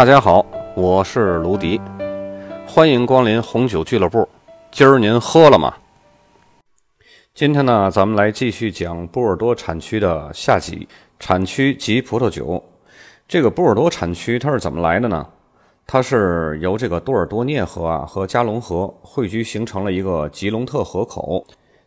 [0.00, 1.78] 大家好，我是卢迪，
[2.66, 4.26] 欢迎光临红酒俱乐部。
[4.70, 5.74] 今儿您喝了吗？
[7.34, 10.88] 今天呢，咱们来继续讲波尔多产区的下集，
[11.18, 12.64] 产区及葡萄酒。
[13.28, 15.26] 这个波尔多产区它是怎么来的呢？
[15.86, 21.44] 它是由这个多尔多涅河啊和加龙河汇聚形成了一个吉隆特河口，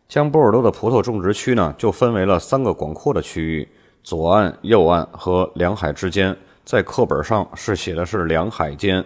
[0.08, 3.68] 将波尔多的葡萄种植区呢就分为了三个广阔的区域：
[4.04, 6.36] 左岸、右岸和两海之间。
[6.64, 9.04] 在课本上是写的是两海间，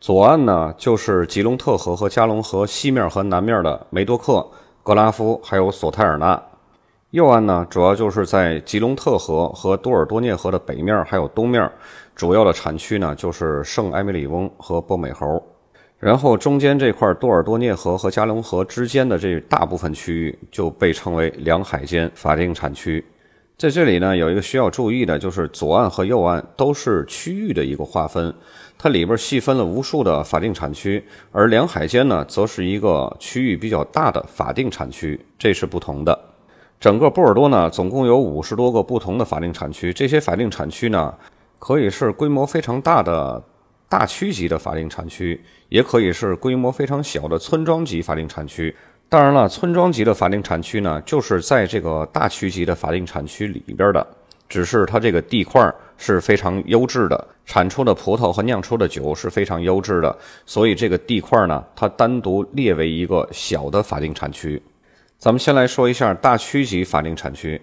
[0.00, 4.46] 左岸呢就是吉隆特河和加龙河西面和南面的梅多克、
[4.84, 6.40] 格拉夫还有索泰尔纳，
[7.10, 11.68] 右岸呢主要就是在吉隆特河和多尔多涅河的北面还有东面，
[12.14, 15.42] 主要的产区呢就是圣埃米里翁和波美侯，
[15.98, 23.04] 然后中间这块多尔多涅河和加龙河之间的这大部分区域就被称为两海间法定产区。
[23.56, 28.34] 在这里呢，有一个需要注意的，就是左岸和右岸都是区域的一个划分，
[28.76, 36.18] 它里边细分了无数的法定产区，而两海间呢，则是一个区域比较大的法定产区，这是不同的。
[36.80, 41.14] 整个波尔多呢，总共有五十多个不同的法定产区，这些法定产区呢，
[41.60, 43.40] 可以是规模非常大的
[43.88, 48.74] 大区级的法定产区，也可以是规模非常小的村庄级法定产区。
[49.14, 54.04] 当然了，村庄级的法定产区呢，就是在这个大区级的法定产区里边的，
[54.48, 64.60] 只是它这个地块是非常优质的，产出的葡萄和酿出的酒是非常优质的，所以这个地块呢，它单独列为一个小的法定产区。
[65.16, 67.62] 咱们先来说一下大区级法定产区，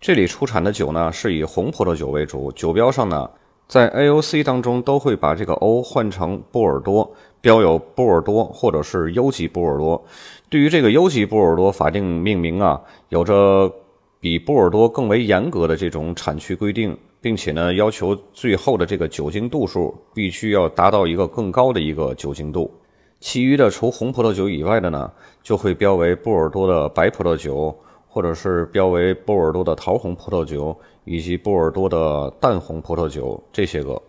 [0.00, 3.30] 这里出产的酒呢是以红葡萄酒为主，酒标上呢，
[3.68, 7.08] 在 AOC 当中都会把这个 O 换成波尔多。
[7.40, 10.04] 标有波尔多或者是优级波尔多。
[10.50, 13.70] 对于这个优级波尔多法定命名啊，有着
[14.18, 22.70] 比波尔多更为严格的这种产区规定，并且呢，要求最后的这个酒精度数必须要达到一个更高的一个酒精度。
[23.20, 27.76] 其余的除红葡萄酒以外的呢，就会标为波尔多的白葡萄酒，
[28.08, 34.00] 或者是标为波尔多的桃红葡萄酒，以及波尔多的淡红葡萄酒这些个。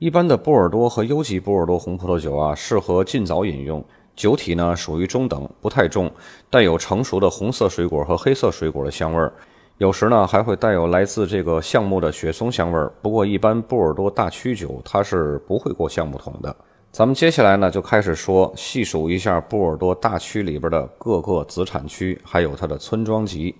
[0.00, 3.82] 一般的波尔多和优级波尔多红葡萄酒啊，适合尽早饮用。
[4.16, 6.10] 酒体呢属于中等，不太重，
[6.48, 9.32] 带有成熟的红色水果和黑色水果的香味儿。
[9.78, 12.92] 有时呢还会带有来自这个橡木的雪松香味儿。
[13.02, 16.54] 不过一般波尔多大曲酒它是不会过橡木桶的。
[16.92, 23.52] 咱们接下来呢就开始说细数一下波尔多大区里边的各个子产区，还有它的村庄级。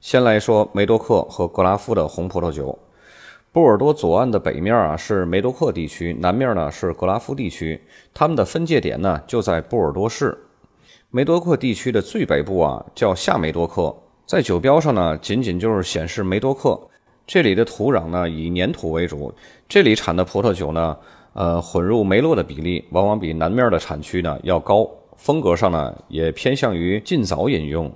[0.00, 2.78] 先来说梅多克和格拉夫的红葡萄酒。
[3.56, 7.80] 波尔多左岸的北面啊是梅多克地区，南面呢是格拉夫地区，
[8.12, 10.36] 它们的分界点呢就在波尔多市。
[11.10, 13.96] 梅多克地区的最北部啊叫下梅多克，
[14.26, 16.78] 在酒标上呢仅仅就是显示梅多克。
[17.26, 19.32] 这里的土壤呢以粘土为主，
[19.66, 20.94] 这里产的葡萄酒呢，
[21.32, 24.86] 呃混入梅洛的比例往往比南面的产区呢要高，
[25.16, 27.90] 风格上呢也偏向于尽早饮用。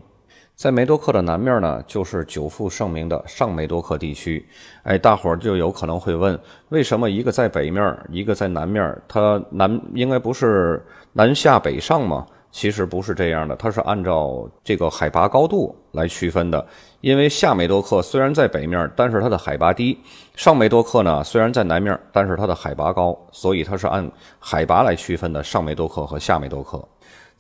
[0.61, 4.47] 在梅多克的南面呢，就是久负盛名的上梅多克地区。
[4.83, 6.39] 哎，大伙儿就有可能会问，
[6.69, 8.95] 为什么一个在北面，一个在南面？
[9.09, 10.85] 它南应该不是
[11.15, 12.27] 南下北上吗？
[12.53, 16.67] 其实不是这样的，它是按照这个海拔高度来区分的。
[17.01, 19.97] 因为下梅多克虽然在北面，但是它的海拔低；
[20.37, 24.07] 上梅多克呢，虽然在南面，但是它的海拔高，所以它是按
[24.39, 26.87] 海拔来区分的上梅多克和下梅多克。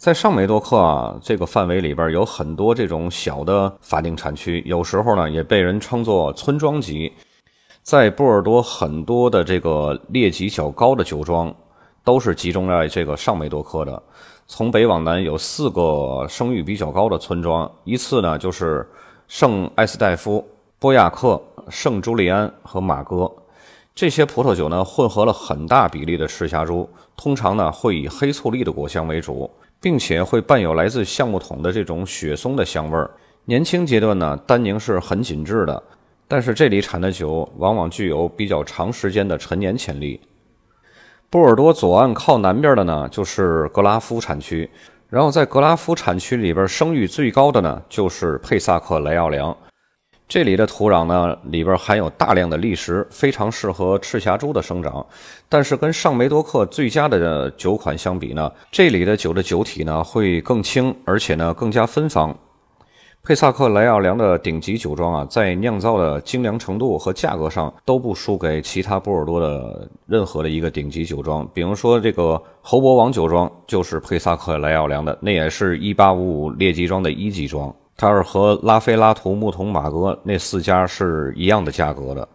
[0.01, 7.13] 在上梅多克啊这个范围里边，有很多这种小的法定产区，有时候呢也被人称作村庄级。
[7.83, 11.55] 在波尔多，很多的这个列级较高的酒庄
[12.03, 14.03] 都是集中在这个上梅多克的。
[14.47, 18.89] 从北往南有四个声誉比较高的村庄，依次呢就是
[19.29, 20.43] 圣埃斯戴夫、
[20.79, 21.39] 波亚克、
[21.69, 23.31] 圣朱利安和马戈。
[23.95, 26.89] 这些葡萄酒呢混合了很大比例的赤霞珠，
[27.19, 29.51] 通常呢会以黑醋栗的果香为主。
[29.81, 33.11] 并且会伴有来自橡木桶的这种雪松的香味儿。
[33.47, 35.83] 年轻阶段呢，单宁是很紧致的，
[36.29, 40.21] 但是这里产的酒往往具有比较长时间的陈年潜力。
[41.31, 44.69] 波尔多左岸靠南边的呢，就是格拉夫产区，
[45.09, 49.57] 然后在格拉夫产区里边声誉最高的呢，就是佩萨克莱奥良。
[50.31, 55.05] 这里的土壤呢，里边含有大量的砾石，非常适合赤霞珠的生长。
[55.49, 62.33] 但是跟上梅多克最佳的酒款相比呢，这里的酒的酒体呢会更轻，而且呢更加芬芳。
[63.25, 71.45] 佩萨克莱奥良的顶级酒庄啊，在酿造的精良程度和价格上都不输给其他波尔多的任何的一个顶级酒庄。
[71.53, 77.75] 比如说这个侯伯王酒庄就是佩萨克莱奥良的，那也是一八五五列级庄的一级庄。
[78.01, 82.27] 它是和拉菲拉图、牧童、马格那四家是一样的价格的。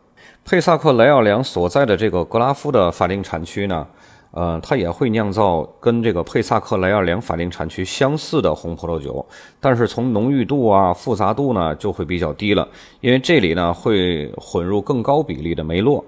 [0.43, 3.87] 佩萨克莱奥良所在的这个格拉夫的法定产区呢，
[4.29, 9.25] 呃，它也会酿造跟这个佩萨克莱奥良法定产区相似的红葡萄酒，
[9.59, 12.67] 但是从浓郁度啊、复杂度呢就会比较低了，
[13.01, 16.05] 因为这里呢会混入更高比例的梅洛。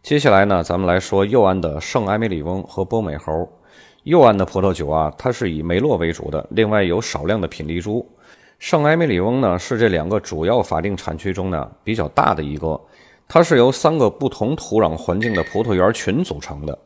[0.00, 3.48] 接下来呢，咱们来说右岸的圣埃梅里翁和波美侯。
[4.04, 8.04] 右岸的葡萄酒啊，它是以梅洛为主的，另外有少量的品丽珠。
[8.58, 12.80] 圣埃梅里翁呢，是这两个主要法定产区中呢比较大的一个，
[13.28, 16.76] 它是由三个不同土壤环境的葡萄园群组成的。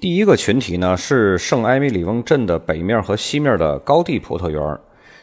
[0.00, 4.60] 第一个群体呢是圣埃梅里翁镇的北面和西面的高地葡萄园，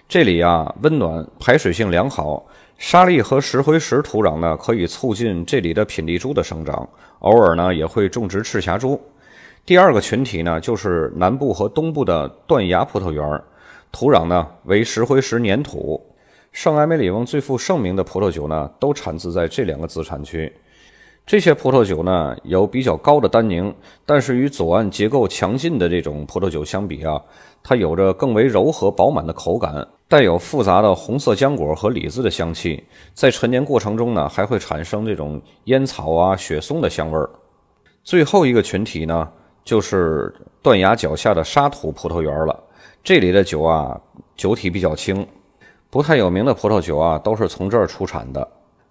[0.07, 2.45] 这里啊温暖，排水性良好，
[2.77, 6.87] 沙砾和石灰石土壤呢可以促进这里的品丽珠的生长，
[7.19, 8.97] 偶尔呢也会种植赤霞珠。
[9.69, 13.23] 第二个群体呢，就是南部和东部的断崖葡萄园，
[13.91, 16.03] 土壤呢为石灰石粘土。
[16.51, 20.51] 圣埃梅里翁最负盛名的葡萄酒呢，都产自在这两个子产区。
[21.23, 23.71] 这些葡萄酒呢，有比较高的单宁，
[24.07, 27.21] 但是与左岸结构强劲的这种葡萄酒相比啊，
[27.61, 32.83] 它有着更为柔和饱满的口感，带有复杂的红色浆果和李子的香气。
[33.13, 37.29] 在陈年过程中呢，还会产生这种烟草啊、雪松的香味儿。
[38.03, 39.29] 最后一个群体呢。
[39.69, 40.33] 就是
[40.63, 42.59] 断崖脚下的沙土葡萄园了。
[43.03, 44.01] 这里的酒啊，
[44.35, 45.23] 酒体比较轻，
[45.91, 48.47] 不太有名的葡萄酒啊，都是从这儿出产的。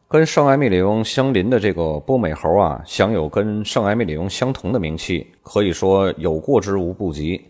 [0.07, 7.45] 跟圣埃米里翁相邻的这个波美侯啊，享有跟圣埃米里翁相同的名气，可以说有过之无不及。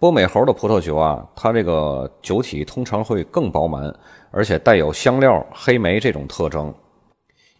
[0.00, 3.84] 波美侯的葡萄酒啊，它这个酒体通常会更饱满，
[4.32, 6.74] 而且带有香料、黑莓这种特征。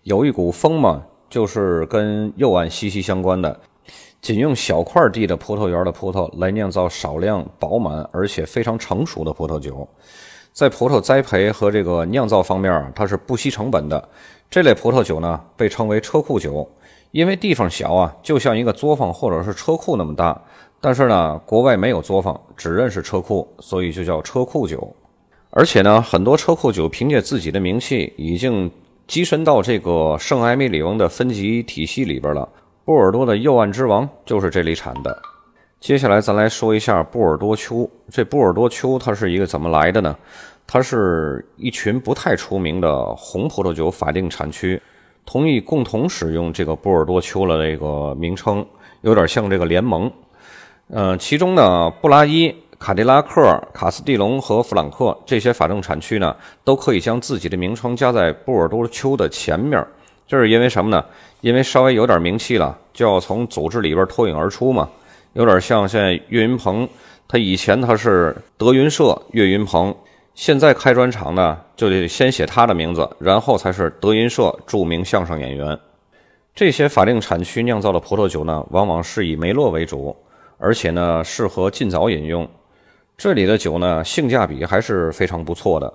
[0.02, 3.60] 有一股风嘛，就是跟右岸息息相关的。
[4.24, 9.86] 仅用小块地的葡萄园的葡萄来酿造少量饱满而且非常成熟的葡萄酒，
[10.50, 14.08] 在葡萄栽培和这个酿造方面啊，它是不惜成本的。
[14.48, 16.66] 这类葡萄酒呢，被称为车库酒，
[17.10, 20.40] 因为地方小啊，就像一个作坊或者是车库那么大。
[20.80, 24.90] 但是呢，国外没有作坊，只认识车库，所以就叫车库酒。
[25.50, 28.70] 而且呢，很多车库酒凭借自己的名气，已经
[29.06, 32.48] 跻身到这个圣埃米里翁的分级体系里边了。
[32.84, 35.18] 波尔多的右岸之王就是这里产的。
[35.80, 37.88] 接下来咱来说一下波尔多丘。
[38.10, 40.14] 这波尔多丘它是一个怎么来的呢？
[40.66, 44.80] 它是一群不太出名的红葡萄酒法定产区，
[45.24, 48.64] 同意共同使用这个波尔多丘的这个名称，
[49.00, 50.10] 有点像这个联盟。
[50.88, 59.82] 呃，其中呢，布拉伊、卡迪拉克、卡斯蒂隆和弗朗克这些法定产区呢，都可以将自己的名称加在波尔多丘的前面。
[60.26, 61.04] 这是因为什么呢？
[61.42, 64.88] 因为稍微有点名气了，就要从组织里边脱颖而出嘛。
[65.34, 66.88] 有点像现在岳云鹏，
[67.28, 69.94] 他以前他是德云社岳云鹏，
[70.34, 75.78] 现在开专场呢，就得先写他的名字，然后才是德云社著名相声演员。
[76.54, 80.16] 这些法定产区酿造的葡萄酒呢，往往是以梅洛为主，
[80.56, 82.48] 而且呢适合尽早饮用。
[83.18, 85.92] 这里的酒呢，性价比还是非常不错的。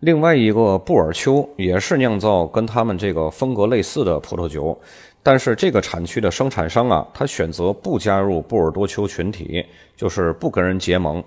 [0.00, 4.78] 另外一个布尔丘也是酿造跟他们这个风格类似的葡萄酒，
[5.24, 9.66] 但是这个产区的生产商啊，他选择不加入波尔多丘群体，
[9.96, 11.22] 就是不跟人结盟，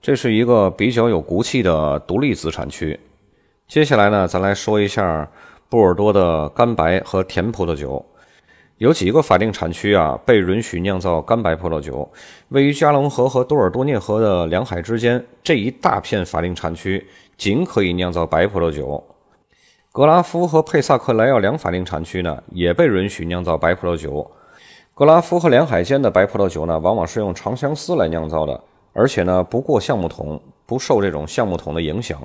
[0.00, 2.98] 这是一个比较有骨气的独立子产区。
[3.66, 5.28] 接下来呢，咱来说一下
[5.68, 8.04] 波尔多的干白和甜葡萄酒。
[8.78, 12.08] 有几个法定产区啊，被允许酿造干白葡萄酒，
[12.48, 17.04] 位于加龙河和多尔多涅河的两海之间这一大片法定产区。
[17.42, 19.02] 仅可以酿造白葡萄酒，
[19.90, 24.30] 格拉夫和佩萨克莱奥两法定产区呢，也被允许酿造白葡萄酒。
[24.94, 28.60] 格拉夫和两海间的白葡萄酒呢，往往是用长相思来酿造的，
[28.92, 32.16] 而且呢不过橡木桶，不受这种橡木桶的影响。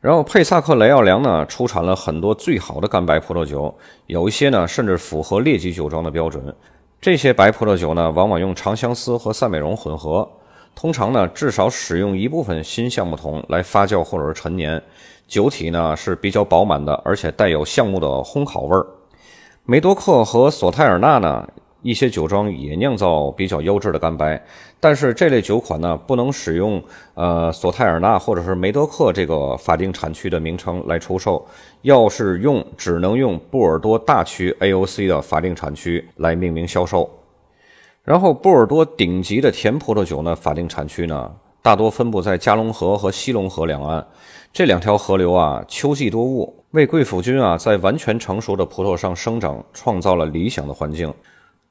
[0.00, 3.74] 然后佩萨克雷奥良呢，出产了很多最好的干白葡萄酒，
[4.06, 6.54] 有一些呢甚至符合列级酒庄的标准。
[7.00, 10.30] 这些白葡萄酒呢，往往用长相思和赛美容混合。
[10.76, 14.80] 通常呢，至少使用一部分新橡木桶来发酵或者是陈年，
[15.26, 18.86] 酒体呢是比较饱满的，而且带有橡木的烘烤味儿。
[19.64, 21.48] 梅多克和索泰尔纳呢，
[21.80, 24.44] 一些酒庄也酿造比较优质的干白，
[24.78, 26.80] 但是这类酒款呢，不能使用
[27.14, 31.42] 呃索泰尔纳或者是梅多克这个法定产区的名称来出售，
[31.82, 37.10] 要是用，只能用波尔多大区 AOC 的法定产区来命名销售。
[38.06, 41.28] 然后，波尔多顶级的甜葡萄酒呢，法定产区呢，
[41.60, 44.06] 大多分布在加龙河和西龙河两岸。
[44.52, 51.12] 这两条河流啊，秋季多雾，为贵腐菌啊在完全成熟的葡萄上生长创造了理想的环境。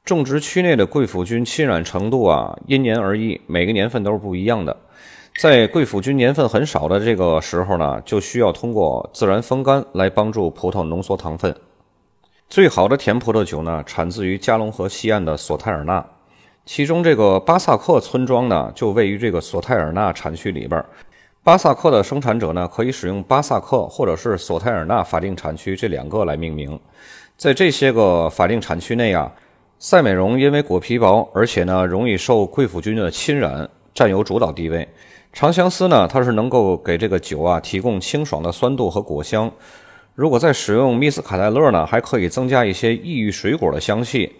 [0.04, 4.75] 种植区内的贵腐菌侵染程度啊，因年而异，每个年份都是不一样的。
[5.39, 11.56] 在贵腐菌年份很少的这个时候呢，就需要通过自然风干来帮助葡萄浓缩糖分。
[12.50, 16.06] 最好的甜葡萄酒呢，产自于加龙河西岸的索泰尔纳，
[16.65, 20.84] 其中这个巴萨克村庄呢，就位于这个索泰尔纳产区里边。
[21.43, 26.77] 巴萨克的生产者呢，可以使用巴萨克或者是索泰尔纳法定产区这两个来命名。
[27.38, 29.31] 在这些个法定产区内啊，
[29.77, 34.88] 赛美容因为果皮薄，而且呢容易受贵腐菌的侵染，占有主导地位。
[35.31, 39.51] 长相思呢，它是能够给这个酒啊提供清爽的酸度和果香。
[40.15, 44.34] 如果再使用密斯卡戴勒呢，还可以增加一些异域水果的香气。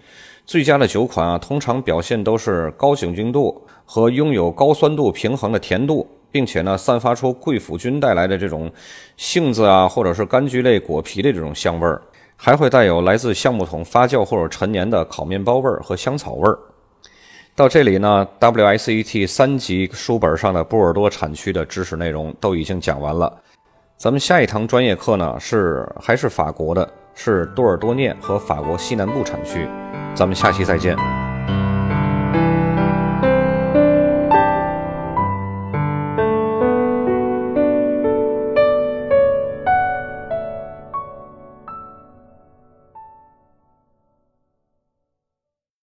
[0.46, 6.08] 最佳的酒款啊，通常表现都是高酒精度和拥有高酸度平衡的甜度。
[6.32, 8.70] 并且呢，散发出贵腐菌带来的这种
[9.16, 12.02] 杏子啊，或者是柑橘类果皮的这种香味儿，
[12.36, 16.60] 还会带有来自橡木桶发酵或者陈年的烤面包味儿和香草味儿。
[17.56, 23.34] 到这里呢，WSET 三级书本上的波尔多产区的知识内容都已经讲完了。
[23.96, 29.66] 咱们下一堂专业课呢，是还是法国的，是多尔多涅和法国西南部产区。
[30.16, 31.25] 咱们下期再见。